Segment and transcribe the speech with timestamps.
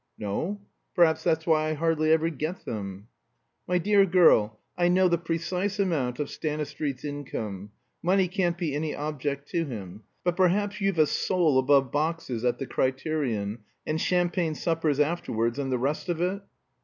[0.17, 0.59] "No.
[0.95, 3.07] Perhaps that's why I hardly ever get them."
[3.67, 7.69] "My dear girl, I know the precise amount of Stanistreet's income.
[8.01, 10.01] Money can't be any object to him.
[10.23, 15.71] But perhaps you've a soul above boxes at the 'Criterion,' and champagne suppers afterwards, and
[15.71, 16.41] the rest of it?"